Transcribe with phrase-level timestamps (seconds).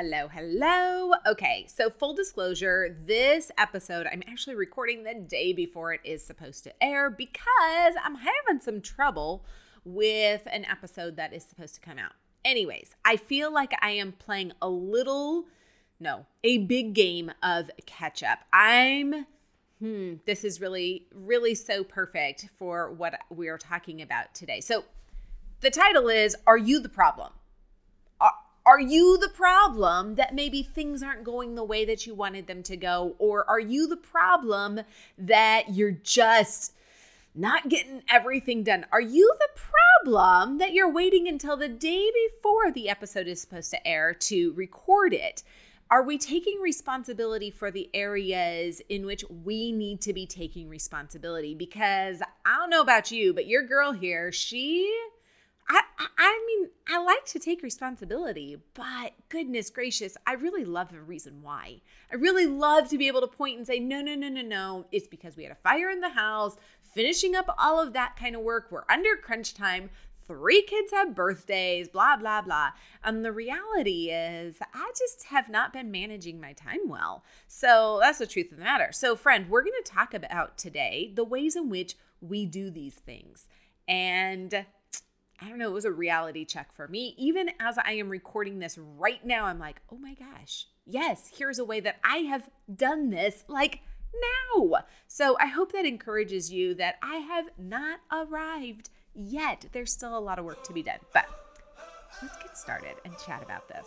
[0.00, 1.12] Hello, hello.
[1.26, 6.62] Okay, so full disclosure, this episode I'm actually recording the day before it is supposed
[6.62, 9.44] to air because I'm having some trouble
[9.84, 12.12] with an episode that is supposed to come out.
[12.44, 15.46] Anyways, I feel like I am playing a little,
[15.98, 18.38] no, a big game of catch up.
[18.52, 19.26] I'm,
[19.80, 24.60] hmm, this is really, really so perfect for what we are talking about today.
[24.60, 24.84] So
[25.60, 27.32] the title is Are You the Problem?
[28.68, 32.62] Are you the problem that maybe things aren't going the way that you wanted them
[32.64, 33.16] to go?
[33.18, 34.82] Or are you the problem
[35.16, 36.74] that you're just
[37.34, 38.84] not getting everything done?
[38.92, 43.70] Are you the problem that you're waiting until the day before the episode is supposed
[43.70, 45.42] to air to record it?
[45.90, 51.54] Are we taking responsibility for the areas in which we need to be taking responsibility?
[51.54, 54.94] Because I don't know about you, but your girl here, she
[55.68, 55.82] I,
[56.16, 61.42] I mean, I like to take responsibility, but goodness gracious, I really love the reason
[61.42, 61.82] why.
[62.10, 64.86] I really love to be able to point and say, no, no, no, no, no.
[64.92, 66.56] It's because we had a fire in the house,
[66.94, 68.68] finishing up all of that kind of work.
[68.70, 69.90] We're under crunch time.
[70.26, 72.70] Three kids have birthdays, blah, blah, blah.
[73.02, 77.24] And the reality is, I just have not been managing my time well.
[77.46, 78.92] So that's the truth of the matter.
[78.92, 82.96] So, friend, we're going to talk about today the ways in which we do these
[82.96, 83.46] things.
[83.86, 84.66] And
[85.40, 87.14] I don't know, it was a reality check for me.
[87.16, 91.58] Even as I am recording this right now, I'm like, oh my gosh, yes, here's
[91.58, 93.80] a way that I have done this like
[94.56, 94.84] now.
[95.06, 99.66] So I hope that encourages you that I have not arrived yet.
[99.72, 101.26] There's still a lot of work to be done, but
[102.20, 103.86] let's get started and chat about this.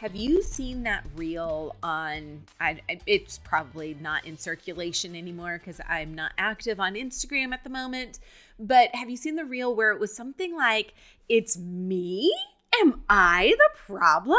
[0.00, 2.44] Have you seen that reel on?
[2.60, 7.70] I, it's probably not in circulation anymore because I'm not active on Instagram at the
[7.70, 8.20] moment.
[8.60, 10.94] But have you seen the reel where it was something like,
[11.28, 12.32] It's me?
[12.80, 14.38] Am I the problem?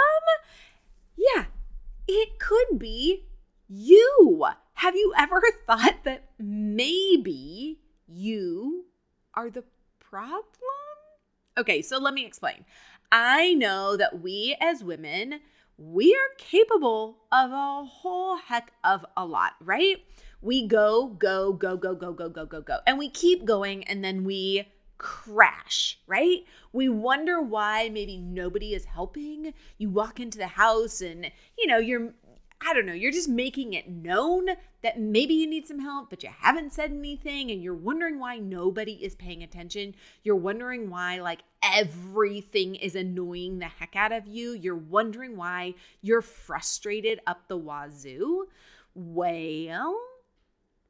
[1.18, 1.46] Yeah,
[2.08, 3.26] it could be
[3.68, 4.46] you.
[4.76, 8.86] Have you ever thought that maybe you
[9.34, 9.66] are the
[10.00, 10.46] problem?
[11.58, 12.64] Okay, so let me explain.
[13.12, 15.40] I know that we as women,
[15.78, 19.98] we are capable of a whole heck of a lot, right?
[20.42, 22.80] We go, go, go, go, go, go, go, go, go.
[22.86, 26.40] And we keep going and then we crash, right?
[26.72, 29.54] We wonder why maybe nobody is helping.
[29.78, 32.14] You walk into the house and, you know, you're
[32.62, 34.50] I don't know, you're just making it known
[34.82, 38.38] that maybe you need some help, but you haven't said anything and you're wondering why
[38.38, 39.96] nobody is paying attention.
[40.24, 44.52] You're wondering why, like, everything is annoying the heck out of you.
[44.52, 48.48] You're wondering why you're frustrated up the wazoo.
[48.96, 50.00] Well,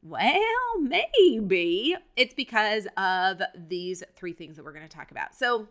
[0.01, 5.35] well, maybe it's because of these three things that we're going to talk about.
[5.35, 5.67] So,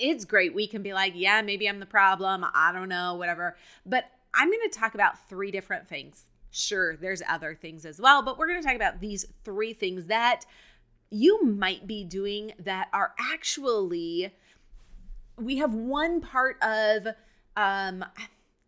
[0.00, 0.54] it's great.
[0.54, 2.44] We can be like, yeah, maybe I'm the problem.
[2.54, 3.56] I don't know, whatever.
[3.84, 6.24] But I'm going to talk about three different things.
[6.50, 10.06] Sure, there's other things as well, but we're going to talk about these three things
[10.06, 10.44] that
[11.10, 14.32] you might be doing that are actually
[15.36, 17.08] we have one part of
[17.56, 18.04] um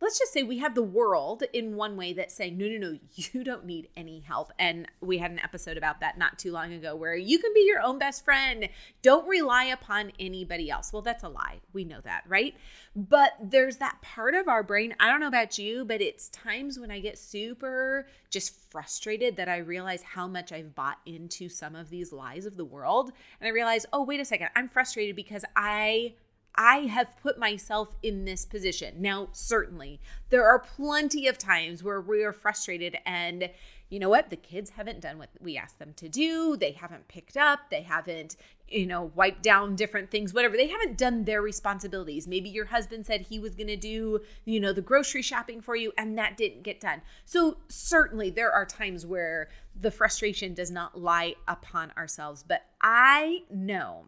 [0.02, 2.99] let's just say we have the world in one way that's saying, no, no, no,
[3.14, 4.52] you don't need any help.
[4.58, 7.60] And we had an episode about that not too long ago where you can be
[7.60, 8.69] your own best friend.
[9.02, 10.93] Don't rely upon anybody else.
[10.93, 11.60] Well, that's a lie.
[11.72, 12.54] We know that, right?
[12.96, 14.96] But there's that part of our brain.
[14.99, 19.49] I don't know about you, but it's times when I get super just frustrated that
[19.49, 23.12] I realize how much I've bought into some of these lies of the world.
[23.40, 26.14] And I realize, oh, wait a second, I'm frustrated because I
[26.54, 29.00] I have put myself in this position.
[29.00, 30.00] Now, certainly,
[30.31, 33.50] there are plenty of times where we are frustrated and
[33.93, 34.31] you know what?
[34.31, 36.56] The kids haven't done what we asked them to do.
[36.56, 37.69] They haven't picked up.
[37.70, 40.56] They haven't, you know, wiped down different things, whatever.
[40.56, 42.26] They haven't done their responsibilities.
[42.26, 45.76] Maybe your husband said he was going to do, you know, the grocery shopping for
[45.76, 47.02] you and that didn't get done.
[47.26, 52.43] So, certainly, there are times where the frustration does not lie upon ourselves.
[52.43, 54.06] But I know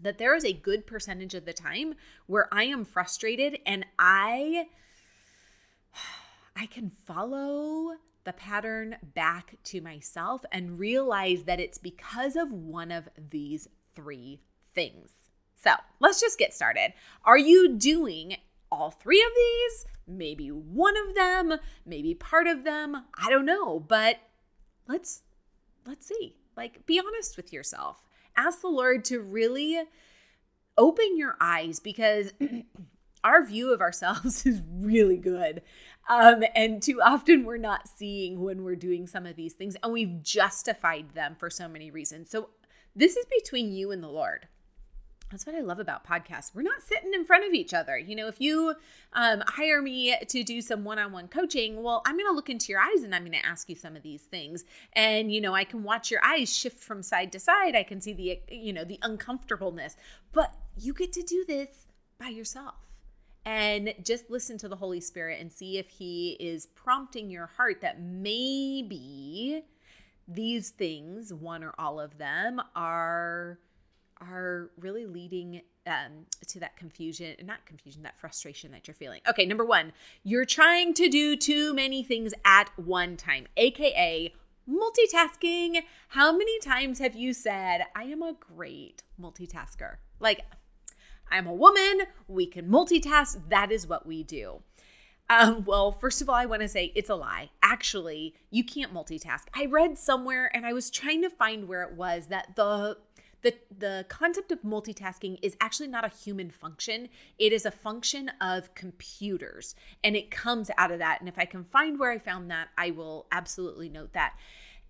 [0.00, 1.94] that there is a good percentage of the time
[2.26, 4.66] where I am frustrated and I
[6.56, 12.90] I can follow the pattern back to myself and realize that it's because of one
[12.90, 14.40] of these three
[14.74, 15.10] things.
[15.56, 16.92] So let's just get started.
[17.24, 18.36] Are you doing
[18.70, 19.86] all three of these?
[20.06, 21.54] Maybe one of them,
[21.86, 23.04] maybe part of them.
[23.18, 24.18] I don't know, but
[24.86, 25.22] let's
[25.86, 26.36] let's see.
[26.56, 28.07] Like be honest with yourself.
[28.38, 29.82] Ask the Lord to really
[30.78, 32.32] open your eyes because
[33.24, 35.60] our view of ourselves is really good.
[36.08, 39.92] Um, and too often we're not seeing when we're doing some of these things, and
[39.92, 42.30] we've justified them for so many reasons.
[42.30, 42.50] So,
[42.96, 44.48] this is between you and the Lord.
[45.30, 46.54] That's what I love about podcasts.
[46.54, 47.98] We're not sitting in front of each other.
[47.98, 48.74] You know, if you
[49.12, 52.48] um, hire me to do some one on one coaching, well, I'm going to look
[52.48, 54.64] into your eyes and I'm going to ask you some of these things.
[54.94, 57.76] And, you know, I can watch your eyes shift from side to side.
[57.76, 59.96] I can see the, you know, the uncomfortableness.
[60.32, 61.86] But you get to do this
[62.18, 62.76] by yourself
[63.44, 67.82] and just listen to the Holy Spirit and see if He is prompting your heart
[67.82, 69.62] that maybe
[70.26, 73.58] these things, one or all of them, are
[74.20, 79.20] are really leading um, to that confusion, not confusion, that frustration that you're feeling.
[79.28, 79.92] Okay, number one,
[80.22, 84.32] you're trying to do too many things at one time, aka
[84.68, 85.82] multitasking.
[86.08, 89.96] How many times have you said, I am a great multitasker?
[90.20, 90.42] Like,
[91.30, 92.02] I'm a woman.
[92.26, 93.48] We can multitask.
[93.48, 94.62] That is what we do.
[95.30, 97.50] Um, well, first of all, I want to say it's a lie.
[97.62, 99.44] Actually, you can't multitask.
[99.54, 102.96] I read somewhere and I was trying to find where it was that the
[103.42, 107.08] the the concept of multitasking is actually not a human function.
[107.38, 111.20] It is a function of computers and it comes out of that.
[111.20, 114.34] And if I can find where I found that, I will absolutely note that.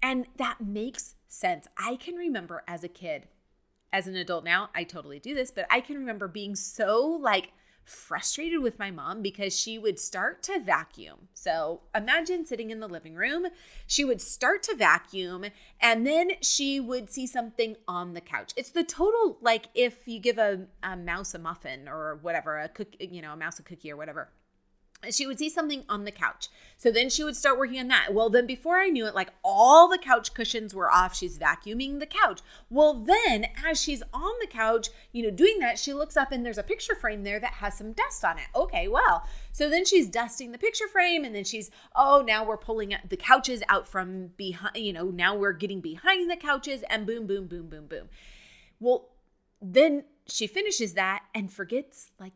[0.03, 1.67] And that makes sense.
[1.77, 3.29] I can remember as a kid
[3.93, 7.53] as an adult now, I totally do this, but I can remember being so like
[7.89, 11.29] frustrated with my mom because she would start to vacuum.
[11.35, 13.47] So imagine sitting in the living room,
[13.87, 15.47] she would start to vacuum
[15.81, 18.53] and then she would see something on the couch.
[18.57, 22.69] It's the total like if you give a, a mouse a muffin or whatever, a
[22.69, 24.29] cook, you know, a mouse a cookie or whatever
[25.11, 26.49] she would see something on the couch.
[26.77, 28.15] So then she would start working on that.
[28.15, 31.17] Well, then before I knew it, like all the couch cushions were off.
[31.17, 32.41] She's vacuuming the couch.
[32.69, 36.45] Well, then as she's on the couch, you know, doing that, she looks up and
[36.45, 38.47] there's a picture frame there that has some dust on it.
[38.55, 42.57] Okay, well, so then she's dusting the picture frame and then she's, oh, now we're
[42.57, 47.07] pulling the couches out from behind, you know, now we're getting behind the couches and
[47.07, 48.09] boom, boom, boom, boom, boom.
[48.81, 49.09] Well,
[49.61, 52.35] then she finishes that and forgets like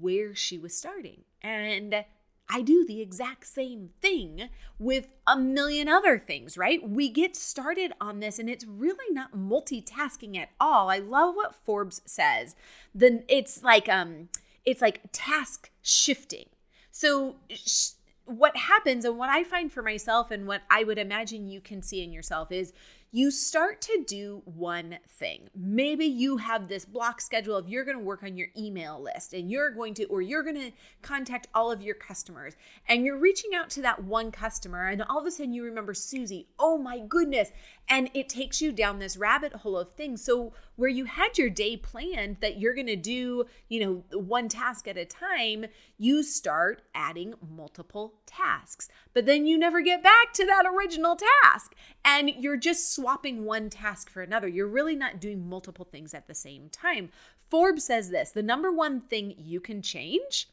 [0.00, 1.22] where she was starting.
[1.42, 2.04] And
[2.50, 4.48] I do the exact same thing
[4.78, 6.86] with a million other things, right?
[6.88, 10.88] We get started on this and it's really not multitasking at all.
[10.88, 12.56] I love what Forbes says.
[12.94, 14.28] Then it's like um
[14.64, 16.46] it's like task shifting.
[16.90, 17.90] So sh-
[18.24, 21.82] what happens and what I find for myself and what I would imagine you can
[21.82, 22.72] see in yourself is
[23.10, 25.48] you start to do one thing.
[25.54, 29.32] Maybe you have this block schedule of you're going to work on your email list
[29.32, 32.54] and you're going to, or you're going to contact all of your customers
[32.86, 35.94] and you're reaching out to that one customer and all of a sudden you remember
[35.94, 36.48] Susie.
[36.58, 37.50] Oh my goodness.
[37.88, 40.22] And it takes you down this rabbit hole of things.
[40.22, 44.48] So, where you had your day planned that you're going to do, you know, one
[44.48, 48.88] task at a time, you start adding multiple tasks.
[49.12, 51.74] But then you never get back to that original task.
[52.10, 54.48] And you're just swapping one task for another.
[54.48, 57.10] You're really not doing multiple things at the same time.
[57.50, 60.48] Forbes says this the number one thing you can change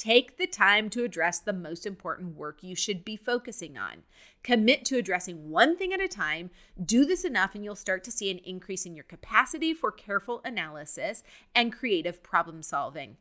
[0.00, 4.02] Take the time to address the most important work you should be focusing on.
[4.42, 6.48] Commit to addressing one thing at a time.
[6.82, 10.40] Do this enough, and you'll start to see an increase in your capacity for careful
[10.42, 11.22] analysis
[11.54, 13.18] and creative problem solving.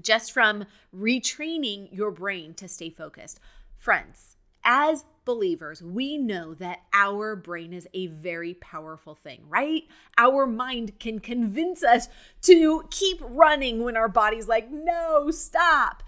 [0.00, 3.40] Just from retraining your brain to stay focused.
[3.76, 9.84] Friends, as believers, we know that our brain is a very powerful thing, right?
[10.18, 12.08] Our mind can convince us
[12.42, 16.02] to keep running when our body's like, no, stop.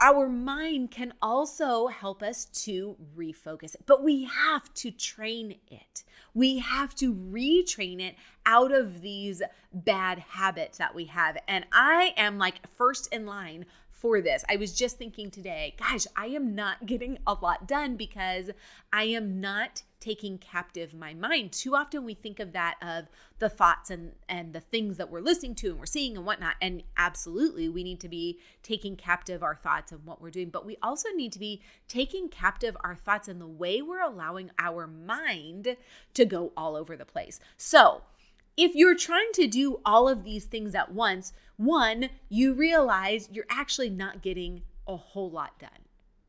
[0.00, 6.02] our mind can also help us to refocus but we have to train it.
[6.34, 9.40] We have to retrain it out of these
[9.72, 11.38] bad habits that we have.
[11.46, 13.66] And I am like first in line
[14.04, 14.44] for this.
[14.50, 18.50] I was just thinking today, gosh, I am not getting a lot done because
[18.92, 21.52] I am not taking captive my mind.
[21.52, 23.06] Too often we think of that of
[23.38, 26.56] the thoughts and and the things that we're listening to and we're seeing and whatnot.
[26.60, 30.66] And absolutely, we need to be taking captive our thoughts and what we're doing, but
[30.66, 34.86] we also need to be taking captive our thoughts and the way we're allowing our
[34.86, 35.78] mind
[36.12, 37.40] to go all over the place.
[37.56, 38.02] So
[38.56, 43.46] if you're trying to do all of these things at once, one, you realize you're
[43.50, 45.70] actually not getting a whole lot done.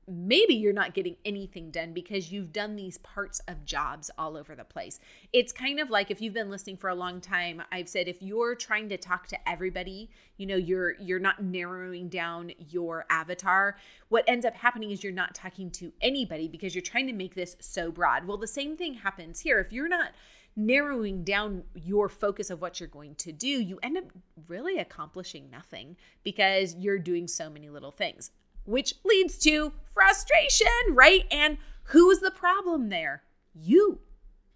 [0.08, 4.54] Maybe you're not getting anything done because you've done these parts of jobs all over
[4.54, 5.00] the place.
[5.34, 8.22] It's kind of like if you've been listening for a long time, I've said if
[8.22, 13.78] you're trying to talk to everybody, you know, you're you're not narrowing down your avatar.
[14.10, 17.34] What ends up happening is you're not talking to anybody because you're trying to make
[17.34, 18.28] this so broad.
[18.28, 19.60] Well, the same thing happens here.
[19.60, 20.12] If you're not
[20.56, 24.06] narrowing down your focus of what you're going to do, you end up
[24.48, 28.32] really accomplishing nothing because you're doing so many little things,
[28.64, 31.26] which leads to frustration, right?
[31.30, 33.24] And who's the problem there?
[33.54, 34.00] You.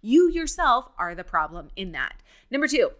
[0.02, 2.14] You yourself are the problem in that.
[2.50, 2.92] Number two,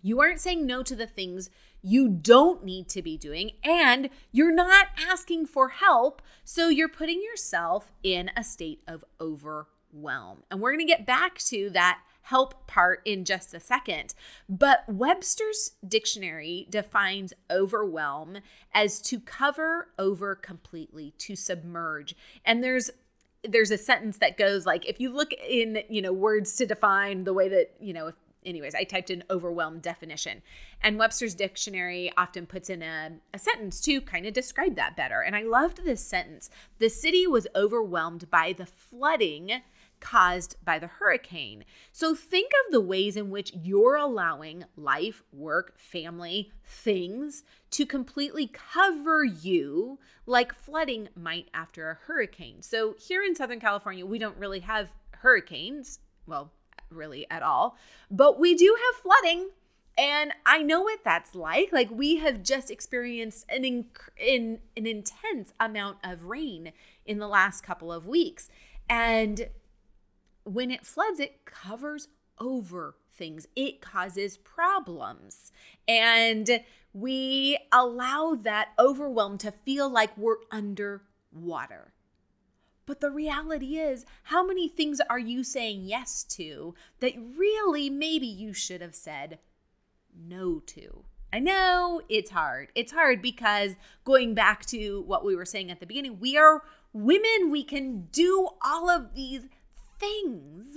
[0.00, 1.50] you aren't saying no to the things
[1.82, 6.22] you don't need to be doing, and you're not asking for help.
[6.44, 10.44] So you're putting yourself in a state of overwhelm.
[10.50, 14.14] And we're going to get back to that help part in just a second.
[14.48, 18.38] But Webster's dictionary defines overwhelm
[18.72, 22.16] as to cover over completely, to submerge.
[22.44, 22.90] And there's
[23.44, 27.24] there's a sentence that goes like if you look in, you know, words to define
[27.24, 28.14] the way that, you know, if
[28.44, 30.42] anyways, I typed in overwhelm definition.
[30.82, 35.20] And Webster's dictionary often puts in a, a sentence to kind of describe that better.
[35.20, 36.50] And I loved this sentence.
[36.78, 39.62] The city was overwhelmed by the flooding
[40.02, 41.64] caused by the hurricane.
[41.92, 48.48] So think of the ways in which you're allowing life, work, family, things to completely
[48.48, 52.60] cover you like flooding might after a hurricane.
[52.60, 56.52] So here in Southern California, we don't really have hurricanes, well,
[56.90, 57.76] really at all,
[58.10, 59.50] but we do have flooding.
[59.96, 61.70] And I know what that's like.
[61.70, 66.72] Like we have just experienced an inc- in an intense amount of rain
[67.06, 68.48] in the last couple of weeks.
[68.88, 69.48] And
[70.44, 72.08] when it floods, it covers
[72.38, 75.52] over things, it causes problems.
[75.86, 81.92] And we allow that overwhelm to feel like we're underwater.
[82.84, 88.26] But the reality is, how many things are you saying yes to that really maybe
[88.26, 89.38] you should have said
[90.14, 91.04] no to?
[91.32, 92.70] I know it's hard.
[92.74, 96.62] It's hard because going back to what we were saying at the beginning, we are
[96.92, 97.50] women.
[97.50, 99.46] We can do all of these
[100.02, 100.76] things.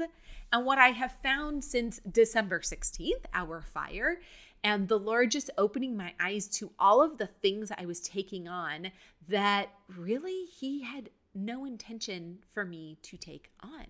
[0.53, 4.19] And what I have found since December 16th, our fire,
[4.63, 8.47] and the Lord just opening my eyes to all of the things I was taking
[8.47, 8.91] on
[9.27, 13.85] that really He had no intention for me to take on.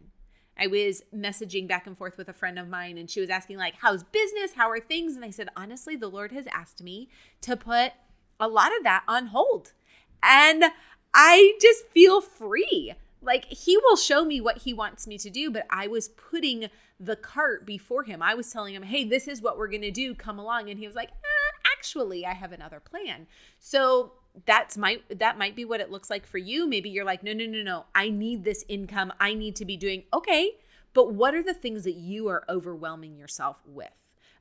[0.57, 3.57] I was messaging back and forth with a friend of mine, and she was asking,
[3.57, 4.53] like, how's business?
[4.55, 5.15] How are things?
[5.15, 7.09] And I said, honestly, the Lord has asked me
[7.41, 7.91] to put
[8.39, 9.73] a lot of that on hold.
[10.23, 10.63] And
[11.13, 12.93] I just feel free
[13.25, 16.69] like he will show me what he wants me to do but i was putting
[16.99, 18.21] the cart before him.
[18.21, 20.69] I was telling him hey this is what we're going to do come along.
[20.69, 23.27] And he was like eh, actually i have another plan.
[23.59, 24.13] So
[24.45, 26.67] that's my that might be what it looks like for you.
[26.67, 27.85] Maybe you're like no no no no.
[27.93, 29.13] I need this income.
[29.19, 30.51] I need to be doing okay
[30.93, 33.91] but what are the things that you are overwhelming yourself with?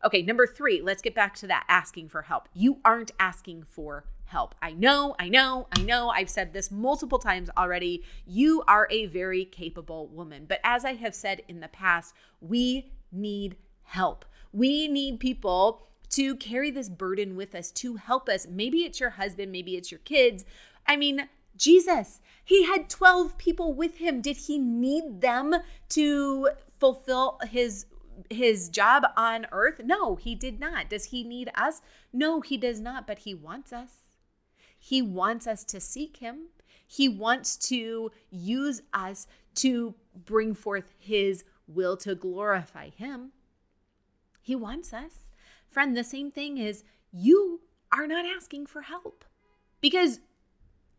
[0.04, 2.48] Okay number 3 let's get back to that asking for help.
[2.54, 4.54] You aren't asking for help.
[4.60, 6.08] I know, I know, I know.
[6.08, 8.02] I've said this multiple times already.
[8.26, 10.46] You are a very capable woman.
[10.48, 14.24] But as I have said in the past, we need help.
[14.52, 18.46] We need people to carry this burden with us, to help us.
[18.46, 20.44] Maybe it's your husband, maybe it's your kids.
[20.86, 24.20] I mean, Jesus, he had 12 people with him.
[24.20, 25.54] Did he need them
[25.90, 27.86] to fulfill his
[28.30, 29.80] his job on earth?
[29.84, 30.88] No, he did not.
[30.88, 31.82] Does he need us?
[32.12, 34.13] No, he does not, but he wants us.
[34.86, 36.48] He wants us to seek Him.
[36.86, 43.32] He wants to use us to bring forth His will to glorify Him.
[44.42, 45.30] He wants us.
[45.70, 49.24] Friend, the same thing is you are not asking for help.
[49.80, 50.20] Because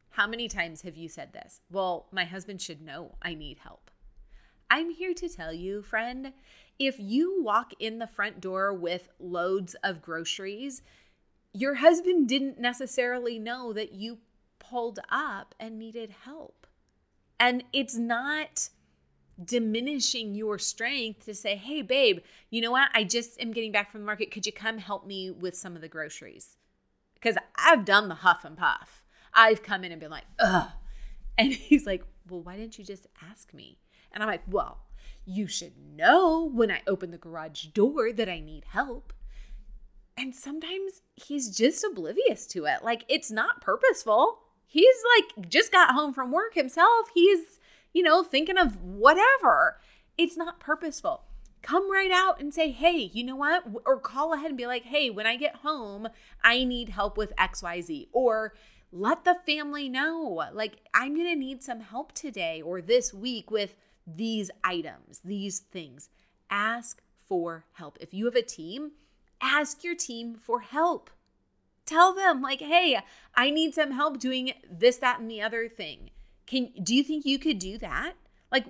[0.10, 1.62] how many times have you said this?
[1.70, 3.92] Well, my husband should know I need help.
[4.68, 6.34] I'm here to tell you, friend,
[6.80, 10.82] if you walk in the front door with loads of groceries,
[11.56, 14.18] your husband didn't necessarily know that you
[14.60, 16.68] pulled up and needed help.
[17.40, 18.70] And it's not
[19.44, 22.20] diminishing your strength to say, hey, babe,
[22.50, 22.90] you know what?
[22.94, 24.32] I just am getting back from the market.
[24.32, 26.58] Could you come help me with some of the groceries?
[27.14, 29.02] Because I've done the huff and puff.
[29.34, 30.70] I've come in and been like, ugh.
[31.38, 33.80] And he's like, well, why didn't you just ask me?
[34.12, 34.80] And I'm like, well,
[35.26, 39.14] you should know when I open the garage door that I need help.
[40.18, 42.84] And sometimes he's just oblivious to it.
[42.84, 44.40] Like it's not purposeful.
[44.66, 47.10] He's like just got home from work himself.
[47.14, 47.60] He's,
[47.94, 49.78] you know, thinking of whatever.
[50.18, 51.24] It's not purposeful.
[51.62, 53.64] Come right out and say, hey, you know what?
[53.86, 56.08] Or call ahead and be like, hey, when I get home,
[56.44, 58.10] I need help with XYZ.
[58.12, 58.54] Or
[58.92, 63.50] let the family know, like, I'm going to need some help today or this week
[63.50, 66.10] with these items, these things.
[66.50, 67.98] Ask for help.
[68.00, 68.92] If you have a team,
[69.42, 71.10] ask your team for help.
[71.86, 73.00] Tell them like, "Hey,
[73.36, 76.10] I need some help doing this that and the other thing."
[76.48, 78.14] Can do you think you could do that?
[78.52, 78.66] Like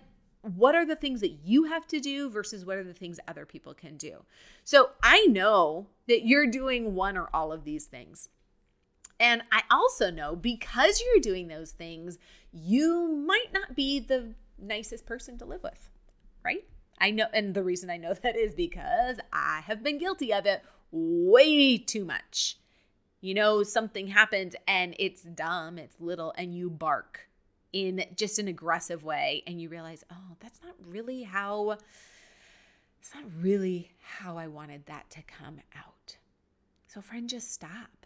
[0.53, 3.45] what are the things that you have to do versus what are the things other
[3.45, 4.25] people can do?
[4.63, 8.29] So, I know that you're doing one or all of these things.
[9.19, 12.19] And I also know because you're doing those things,
[12.51, 15.89] you might not be the nicest person to live with,
[16.43, 16.65] right?
[16.99, 20.45] I know, and the reason I know that is because I have been guilty of
[20.45, 22.57] it way too much.
[23.21, 27.27] You know, something happened and it's dumb, it's little, and you bark
[27.73, 31.71] in just an aggressive way, and you realize, oh, that's not really how,
[33.01, 36.15] it's not really how I wanted that to come out.
[36.87, 38.05] So, friend, just stop.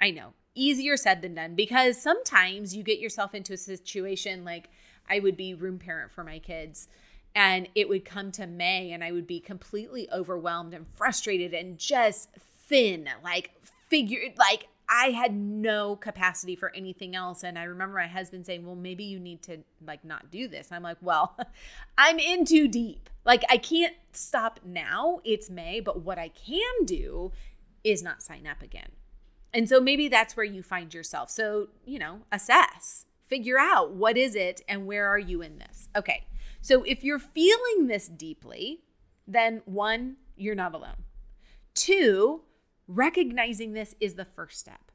[0.00, 4.70] I know, easier said than done because sometimes you get yourself into a situation like
[5.08, 6.88] I would be room parent for my kids
[7.34, 11.78] and it would come to May and I would be completely overwhelmed and frustrated and
[11.78, 12.28] just
[12.68, 13.50] thin, like
[13.88, 17.44] figured like I had no capacity for anything else.
[17.44, 20.68] And I remember my husband saying, Well, maybe you need to like not do this.
[20.72, 21.36] I'm like, Well,
[21.98, 23.08] I'm in too deep.
[23.24, 25.20] Like, I can't stop now.
[25.24, 27.32] It's May, but what I can do
[27.84, 28.90] is not sign up again.
[29.52, 31.30] And so maybe that's where you find yourself.
[31.30, 35.88] So, you know, assess figure out what is it and where are you in this.
[35.96, 36.26] Okay.
[36.60, 38.80] So if you're feeling this deeply,
[39.26, 41.04] then one, you're not alone.
[41.74, 42.42] Two,
[42.86, 44.90] recognizing this is the first step.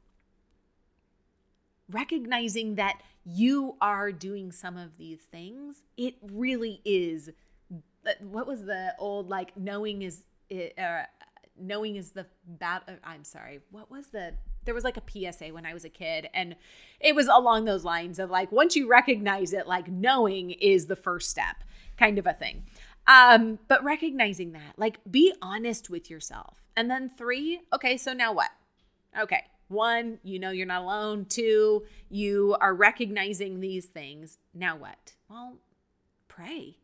[1.88, 7.30] Recognizing that you are doing some of these things, it really is.
[8.20, 11.04] What was the old like knowing is uh,
[11.58, 12.82] knowing is the bad.
[12.88, 13.60] Uh, I'm sorry.
[13.70, 14.34] What was the
[14.66, 16.56] there was like a PSA when I was a kid, and
[17.00, 20.96] it was along those lines of like, once you recognize it, like knowing is the
[20.96, 21.64] first step,
[21.96, 22.64] kind of a thing.
[23.06, 26.62] Um, but recognizing that, like, be honest with yourself.
[26.76, 28.50] And then three, okay, so now what?
[29.18, 31.24] Okay, one, you know you're not alone.
[31.26, 34.38] Two, you are recognizing these things.
[34.52, 35.14] Now what?
[35.30, 35.58] Well,
[36.28, 36.78] pray.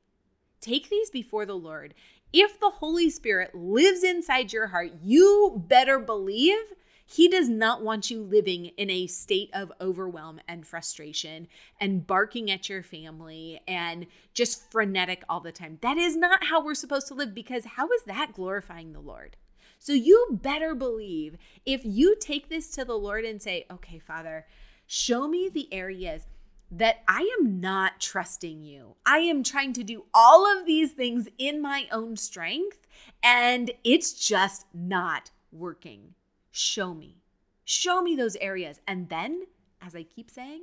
[0.61, 1.95] Take these before the Lord.
[2.33, 6.73] If the Holy Spirit lives inside your heart, you better believe
[7.12, 11.46] he does not want you living in a state of overwhelm and frustration
[11.79, 15.79] and barking at your family and just frenetic all the time.
[15.83, 19.37] That is not how we're supposed to live because how is that glorifying the Lord?
[19.79, 24.46] So you better believe if you take this to the Lord and say, okay, Father,
[24.87, 26.27] show me the areas
[26.70, 28.96] that I am not trusting you.
[29.05, 32.87] I am trying to do all of these things in my own strength,
[33.22, 36.14] and it's just not working.
[36.53, 37.17] Show me.
[37.65, 38.81] Show me those areas.
[38.87, 39.45] And then,
[39.81, 40.62] as I keep saying,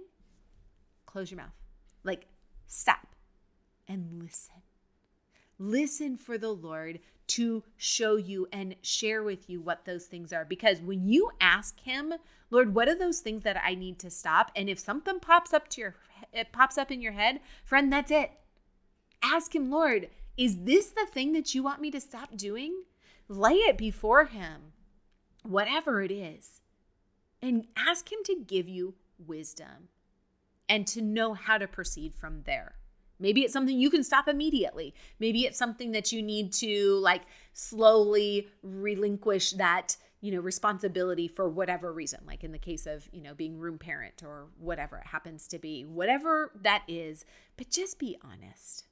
[1.07, 1.55] close your mouth.
[2.03, 2.27] Like,
[2.67, 3.15] stop
[3.87, 4.61] and listen.
[5.57, 10.45] Listen for the Lord to show you and share with you what those things are.
[10.45, 12.13] Because when you ask Him,
[12.51, 14.51] Lord, what are those things that I need to stop?
[14.55, 15.95] And if something pops up to your
[16.31, 18.31] it pops up in your head, friend, that's it.
[19.23, 22.83] Ask Him, Lord, is this the thing that you want me to stop doing?
[23.27, 24.73] Lay it before Him
[25.43, 26.61] whatever it is,
[27.41, 29.89] and ask Him to give you wisdom
[30.67, 32.75] and to know how to proceed from there.
[33.19, 34.93] Maybe it's something you can stop immediately.
[35.19, 41.49] Maybe it's something that you need to like slowly relinquish that, you know, responsibility for
[41.49, 45.07] whatever reason, like in the case of, you know, being room parent or whatever it
[45.07, 47.25] happens to be, whatever that is,
[47.57, 48.85] but just be honest.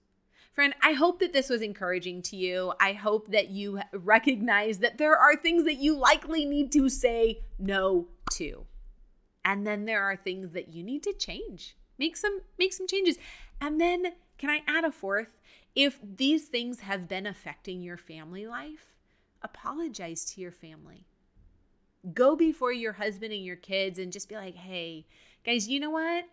[0.57, 2.73] Friend, I hope that this was encouraging to you.
[2.79, 7.41] I hope that you recognize that there are things that you likely need to say
[7.59, 8.65] no to.
[9.45, 11.77] And then there are things that you need to change.
[11.99, 13.19] Make some make some changes.
[13.61, 15.37] And then can I add a fourth?
[15.75, 18.95] If these things have been affecting your family life,
[19.43, 21.05] apologize to your family.
[22.15, 25.05] Go before your husband and your kids and just be like, hey,
[25.45, 26.25] guys, you know what?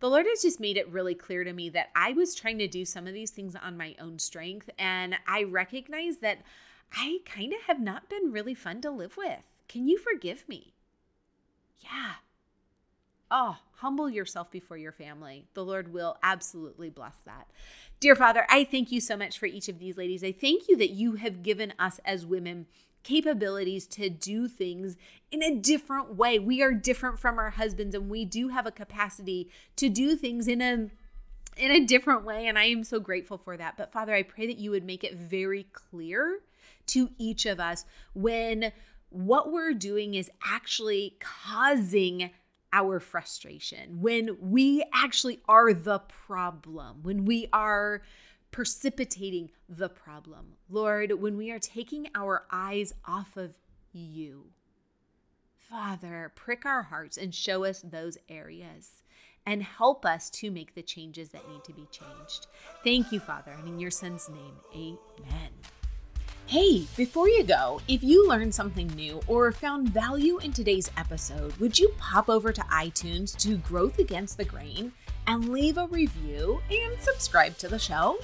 [0.00, 2.68] The Lord has just made it really clear to me that I was trying to
[2.68, 4.70] do some of these things on my own strength.
[4.78, 6.38] And I recognize that
[6.92, 9.44] I kind of have not been really fun to live with.
[9.68, 10.72] Can you forgive me?
[11.80, 12.14] Yeah.
[13.30, 15.46] Oh, humble yourself before your family.
[15.54, 17.46] The Lord will absolutely bless that.
[18.00, 20.24] Dear Father, I thank you so much for each of these ladies.
[20.24, 22.66] I thank you that you have given us as women
[23.02, 24.96] capabilities to do things
[25.30, 26.38] in a different way.
[26.38, 30.48] We are different from our husbands and we do have a capacity to do things
[30.48, 30.90] in a
[31.56, 33.76] in a different way and I am so grateful for that.
[33.76, 36.40] But Father, I pray that you would make it very clear
[36.88, 37.84] to each of us
[38.14, 38.72] when
[39.10, 42.30] what we're doing is actually causing
[42.72, 48.02] our frustration, when we actually are the problem, when we are
[48.50, 50.54] precipitating the problem.
[50.68, 53.56] Lord, when we are taking our eyes off of
[53.92, 54.46] you,
[55.56, 59.02] Father, prick our hearts and show us those areas
[59.46, 62.48] and help us to make the changes that need to be changed.
[62.84, 65.50] Thank you, Father, and in your Son's name, amen.
[66.46, 71.56] Hey, before you go, if you learned something new or found value in today's episode,
[71.58, 74.92] would you pop over to iTunes to Growth Against the Grain
[75.28, 78.18] and leave a review and subscribe to the show?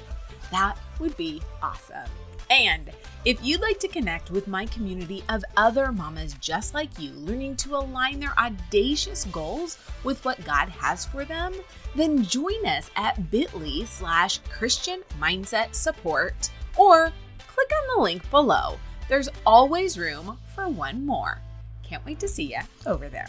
[0.50, 2.10] That would be awesome.
[2.48, 2.90] And
[3.24, 7.56] if you'd like to connect with my community of other mamas just like you, learning
[7.56, 11.52] to align their audacious goals with what God has for them,
[11.96, 17.12] then join us at bit.ly slash Christian Mindset Support or
[17.48, 18.78] click on the link below.
[19.08, 21.40] There's always room for one more.
[21.82, 23.28] Can't wait to see you over there.